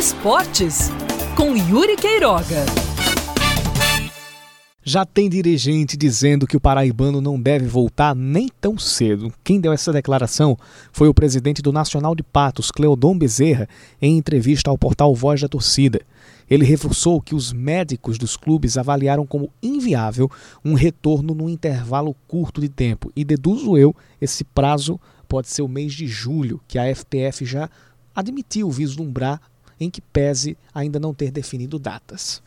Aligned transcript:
Esportes 0.00 0.88
com 1.36 1.54
Yuri 1.54 1.94
Queiroga. 1.94 2.64
Já 4.82 5.04
tem 5.04 5.28
dirigente 5.28 5.94
dizendo 5.94 6.46
que 6.46 6.56
o 6.56 6.60
paraibano 6.60 7.20
não 7.20 7.38
deve 7.38 7.66
voltar 7.66 8.16
nem 8.16 8.48
tão 8.62 8.78
cedo. 8.78 9.30
Quem 9.44 9.60
deu 9.60 9.74
essa 9.74 9.92
declaração 9.92 10.56
foi 10.90 11.06
o 11.06 11.12
presidente 11.12 11.60
do 11.60 11.70
Nacional 11.70 12.14
de 12.14 12.22
Patos, 12.22 12.70
Cleodon 12.70 13.18
Bezerra, 13.18 13.68
em 14.00 14.16
entrevista 14.16 14.70
ao 14.70 14.78
portal 14.78 15.14
Voz 15.14 15.42
da 15.42 15.48
Torcida. 15.48 16.00
Ele 16.48 16.64
reforçou 16.64 17.20
que 17.20 17.34
os 17.34 17.52
médicos 17.52 18.16
dos 18.16 18.38
clubes 18.38 18.78
avaliaram 18.78 19.26
como 19.26 19.52
inviável 19.62 20.30
um 20.64 20.72
retorno 20.72 21.34
num 21.34 21.50
intervalo 21.50 22.16
curto 22.26 22.58
de 22.58 22.70
tempo 22.70 23.12
e 23.14 23.22
deduzo 23.22 23.76
eu 23.76 23.94
esse 24.18 24.44
prazo 24.44 24.98
pode 25.28 25.50
ser 25.50 25.60
o 25.60 25.68
mês 25.68 25.92
de 25.92 26.06
julho, 26.06 26.58
que 26.66 26.78
a 26.78 26.86
FPF 26.86 27.44
já 27.44 27.68
admitiu 28.14 28.70
vislumbrar 28.70 29.42
em 29.80 29.90
que 29.90 30.00
pese 30.00 30.56
ainda 30.74 31.00
não 31.00 31.14
ter 31.14 31.30
definido 31.30 31.78
datas. 31.78 32.42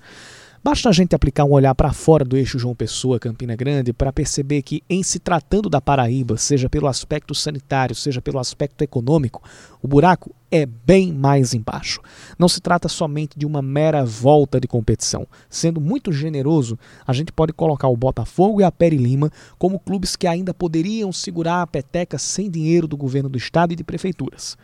Basta 0.64 0.88
a 0.88 0.94
gente 0.94 1.14
aplicar 1.14 1.44
um 1.44 1.52
olhar 1.52 1.76
para 1.76 1.92
fora 1.92 2.24
do 2.24 2.38
eixo 2.38 2.58
João 2.58 2.74
Pessoa, 2.74 3.20
Campina 3.20 3.54
Grande, 3.54 3.92
para 3.92 4.14
perceber 4.14 4.62
que, 4.62 4.82
em 4.90 5.04
se 5.04 5.20
tratando 5.20 5.70
da 5.70 5.82
Paraíba, 5.82 6.38
seja 6.38 6.70
pelo 6.70 6.88
aspecto 6.88 7.36
sanitário, 7.36 7.94
seja 7.94 8.22
pelo 8.22 8.40
aspecto 8.40 8.82
econômico, 8.82 9.44
o 9.82 9.90
buraco 9.90 10.34
é 10.50 10.66
bem 10.66 11.12
mais 11.12 11.54
embaixo. 11.54 12.00
Não 12.40 12.48
se 12.48 12.62
trata 12.62 12.88
somente 12.88 13.38
de 13.38 13.46
uma 13.46 13.62
mera 13.62 14.06
volta 14.06 14.58
de 14.58 14.66
competição. 14.66 15.28
Sendo 15.50 15.82
muito 15.82 16.14
generoso, 16.14 16.80
a 17.06 17.12
gente 17.12 17.34
pode 17.34 17.52
colocar 17.52 17.90
o 17.90 17.98
Botafogo 17.98 18.62
e 18.62 18.64
a 18.64 18.72
Peri 18.72 18.96
Lima 18.96 19.30
como 19.60 19.78
clubes 19.78 20.16
que 20.16 20.28
ainda 20.28 20.54
poderiam 20.54 21.12
segurar 21.12 21.62
a 21.62 21.68
peteca 21.68 22.18
sem 22.18 22.50
dinheiro 22.50 22.88
do 22.88 22.96
governo 22.96 23.28
do 23.28 23.38
estado 23.38 23.74
e 23.74 23.76
de 23.76 23.84
prefeituras 23.84 24.56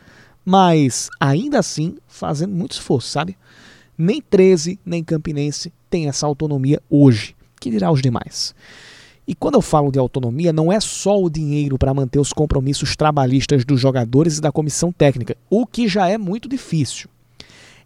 mas 0.49 1.12
ainda 1.20 1.59
assim 1.59 1.98
fazendo 2.08 2.55
muito 2.55 2.72
esforço, 2.72 3.08
sabe? 3.09 3.38
Nem 3.95 4.19
13, 4.19 4.80
nem 4.83 5.03
Campinense 5.03 5.72
tem 5.92 6.08
essa 6.08 6.25
autonomia 6.25 6.81
hoje, 6.89 7.36
que 7.61 7.69
dirá 7.69 7.92
os 7.92 8.02
demais. 8.02 8.55
E 9.27 9.36
quando 9.36 9.53
eu 9.53 9.61
falo 9.61 9.92
de 9.92 10.00
autonomia, 10.00 10.52
não 10.52 10.72
é 10.72 10.80
só 10.80 11.22
o 11.22 11.30
dinheiro 11.30 11.77
para 11.77 11.94
manter 11.94 12.17
os 12.17 12.33
compromissos 12.33 12.95
trabalhistas 12.95 13.64
dos 13.64 13.80
jogadores 13.80 14.39
e 14.39 14.42
da 14.42 14.52
comissão 14.52 14.92
técnica, 14.92 15.38
o 15.52 15.67
que 15.67 15.88
já 15.88 16.08
é 16.09 16.17
muito 16.17 16.50
difícil. 16.50 17.08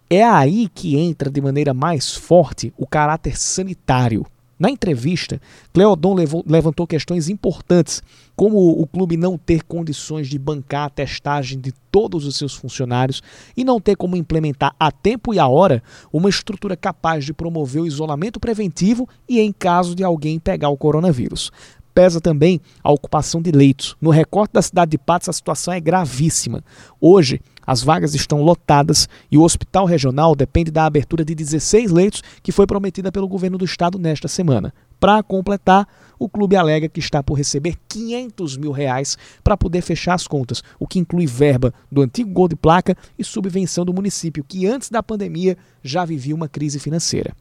É 0.09 0.23
aí 0.23 0.69
que 0.73 0.95
entra 0.95 1.29
de 1.29 1.41
maneira 1.41 1.73
mais 1.73 2.15
forte 2.15 2.73
o 2.77 2.87
caráter 2.87 3.37
sanitário. 3.37 4.25
Na 4.63 4.69
entrevista, 4.69 5.41
Cleodon 5.73 6.15
levantou 6.47 6.87
questões 6.87 7.27
importantes, 7.27 8.01
como 8.33 8.57
o 8.81 8.87
clube 8.87 9.17
não 9.17 9.37
ter 9.37 9.61
condições 9.61 10.29
de 10.29 10.39
bancar 10.39 10.85
a 10.85 10.89
testagem 10.89 11.59
de 11.59 11.73
todos 11.91 12.25
os 12.25 12.37
seus 12.37 12.53
funcionários 12.55 13.21
e 13.57 13.65
não 13.65 13.81
ter 13.81 13.97
como 13.97 14.15
implementar 14.15 14.73
a 14.79 14.89
tempo 14.89 15.33
e 15.33 15.37
a 15.37 15.45
hora 15.45 15.83
uma 16.13 16.29
estrutura 16.29 16.77
capaz 16.77 17.25
de 17.25 17.33
promover 17.33 17.81
o 17.81 17.85
isolamento 17.85 18.39
preventivo 18.39 19.05
e 19.27 19.41
em 19.41 19.51
caso 19.51 19.93
de 19.93 20.01
alguém 20.01 20.39
pegar 20.39 20.69
o 20.69 20.77
coronavírus 20.77 21.51
pesa 21.93 22.19
também 22.19 22.59
a 22.83 22.91
ocupação 22.91 23.41
de 23.41 23.51
leitos. 23.51 23.95
No 24.01 24.09
recorte 24.09 24.53
da 24.53 24.61
cidade 24.61 24.91
de 24.91 24.97
Patos, 24.97 25.29
a 25.29 25.33
situação 25.33 25.73
é 25.73 25.79
gravíssima. 25.79 26.63
Hoje, 26.99 27.39
as 27.65 27.83
vagas 27.83 28.13
estão 28.13 28.41
lotadas 28.41 29.07
e 29.31 29.37
o 29.37 29.43
hospital 29.43 29.85
regional 29.85 30.35
depende 30.35 30.71
da 30.71 30.85
abertura 30.85 31.23
de 31.23 31.33
16 31.33 31.91
leitos 31.91 32.21
que 32.41 32.51
foi 32.51 32.67
prometida 32.67 33.11
pelo 33.11 33.27
governo 33.27 33.57
do 33.57 33.65
estado 33.65 33.97
nesta 33.97 34.27
semana. 34.27 34.73
Para 34.99 35.21
completar, 35.21 35.85
o 36.17 36.29
clube 36.29 36.55
alega 36.55 36.87
que 36.87 36.99
está 36.99 37.21
por 37.21 37.33
receber 37.33 37.75
500 37.89 38.55
mil 38.55 38.71
reais 38.71 39.17
para 39.43 39.57
poder 39.57 39.81
fechar 39.81 40.13
as 40.13 40.27
contas, 40.27 40.63
o 40.79 40.87
que 40.87 40.97
inclui 40.97 41.25
verba 41.25 41.73
do 41.91 42.01
antigo 42.01 42.31
gol 42.31 42.47
de 42.47 42.55
placa 42.55 42.95
e 43.19 43.23
subvenção 43.23 43.83
do 43.83 43.93
município, 43.93 44.45
que 44.47 44.65
antes 44.65 44.89
da 44.89 45.03
pandemia 45.03 45.57
já 45.83 46.05
vivia 46.05 46.33
uma 46.33 46.47
crise 46.47 46.79
financeira. 46.79 47.35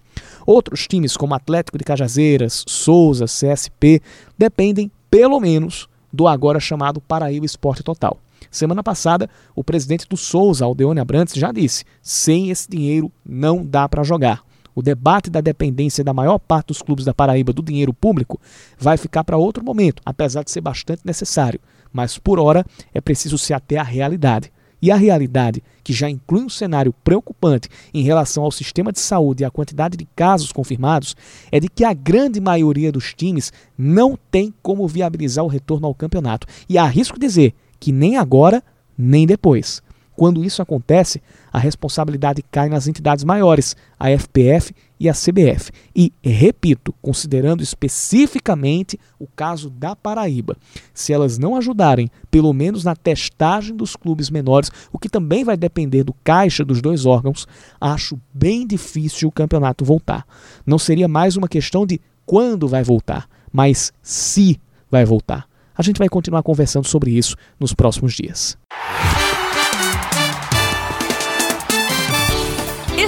Outros 0.45 0.89
times, 0.89 1.17
como 1.17 1.35
Atlético 1.35 1.79
de 1.79 1.85
Cajazeiras, 1.85 2.65
Souza, 2.67 3.27
CSP, 3.27 4.03
dependem, 4.37 4.91
pelo 5.09 5.39
menos, 5.39 5.89
do 6.13 6.29
agora 6.29 6.61
chamado 6.61 7.01
Paraíba 7.01 7.47
Esporte 7.47 7.83
Total. 7.83 8.19
Semana 8.51 8.83
passada, 8.83 9.31
o 9.55 9.65
presidente 9.65 10.07
do 10.09 10.17
Souza, 10.17 10.65
Aldeone 10.65 11.01
Abrantes, 11.01 11.35
já 11.35 11.53
disse: 11.53 11.85
sem 12.03 12.51
esse 12.51 12.69
dinheiro 12.69 13.11
não 13.25 13.65
dá 13.65 13.89
para 13.89 14.03
jogar. 14.03 14.43
O 14.75 14.83
debate 14.83 15.31
da 15.31 15.41
dependência 15.41 16.03
da 16.03 16.15
maior 16.15 16.39
parte 16.39 16.69
dos 16.69 16.81
clubes 16.81 17.05
da 17.05 17.13
Paraíba 17.13 17.53
do 17.53 17.63
dinheiro 17.63 17.93
público 17.93 18.41
vai 18.79 18.97
ficar 18.97 19.23
para 19.23 19.37
outro 19.37 19.65
momento, 19.65 20.03
apesar 20.05 20.43
de 20.43 20.51
ser 20.51 20.63
bastante 20.63 21.03
necessário. 21.05 21.61
Mas, 21.93 22.17
por 22.17 22.39
hora, 22.39 22.65
é 22.95 23.01
preciso 23.01 23.37
se 23.37 23.53
ater 23.53 23.79
à 23.79 23.83
realidade. 23.83 24.51
E 24.83 24.91
a 24.91 24.97
realidade, 24.97 25.63
que 25.85 25.93
já 25.93 26.11
inclui 26.11 26.43
um 26.43 26.49
cenário 26.49 26.93
preocupante 27.05 27.69
em 27.95 28.03
relação 28.03 28.43
ao 28.43 28.51
sistema 28.51 28.91
de 28.91 28.99
saúde 28.99 29.45
e 29.45 29.47
à 29.47 29.51
quantidade 29.51 29.97
de 29.97 30.05
casos 30.17 30.51
confirmados, 30.51 31.15
é 31.53 31.61
de 31.61 31.69
que 31.69 31.85
a 31.85 31.93
grande 31.93 32.41
maioria 32.41 32.91
dos 32.91 33.15
times 33.15 33.53
não 33.79 34.19
tem 34.29 34.53
como 34.61 34.89
viabilizar 34.89 35.45
o 35.45 35.49
retorno 35.49 35.87
ao 35.87 35.95
campeonato. 35.95 36.49
E 36.69 36.77
arrisco 36.77 37.21
dizer 37.21 37.55
que 37.79 37.93
nem 37.93 38.17
agora, 38.17 38.61
nem 38.99 39.25
depois. 39.25 39.81
Quando 40.15 40.45
isso 40.45 40.61
acontece, 40.61 41.23
a 41.53 41.59
responsabilidade 41.59 42.45
cai 42.51 42.69
nas 42.69 42.87
entidades 42.87 43.25
maiores, 43.25 43.75
a 43.99 44.11
FPF 44.11 44.75
e 45.01 45.09
a 45.09 45.13
CBF. 45.13 45.73
E, 45.97 46.13
repito, 46.23 46.95
considerando 47.01 47.63
especificamente 47.63 49.01
o 49.19 49.27
caso 49.27 49.71
da 49.71 49.97
Paraíba, 49.97 50.57
se 50.93 51.13
elas 51.13 51.39
não 51.39 51.57
ajudarem, 51.57 52.11
pelo 52.31 52.53
menos 52.53 52.85
na 52.85 52.95
testagem 52.95 53.75
dos 53.75 53.97
clubes 53.97 54.31
menores, 54.31 54.71
o 54.93 54.99
que 54.99 55.09
também 55.09 55.45
vai 55.45 55.57
depender 55.57 56.05
do 56.05 56.15
caixa 56.23 56.65
dos 56.65 56.81
dois 56.81 57.07
órgãos, 57.07 57.47
acho 57.81 58.21
bem 58.33 58.67
difícil 58.67 59.29
o 59.29 59.33
campeonato 59.33 59.85
voltar. 59.85 60.27
Não 60.67 60.79
seria 60.79 61.09
mais 61.09 61.37
uma 61.37 61.49
questão 61.49 61.87
de 61.87 62.01
quando 62.27 62.69
vai 62.69 62.85
voltar, 62.85 63.29
mas 63.51 63.93
se 64.03 64.61
vai 64.91 65.05
voltar. 65.05 65.49
A 65.77 65.83
gente 65.83 65.99
vai 65.99 66.09
continuar 66.09 66.43
conversando 66.43 66.87
sobre 66.87 67.11
isso 67.11 67.35
nos 67.59 67.73
próximos 67.73 68.15
dias. 68.15 68.59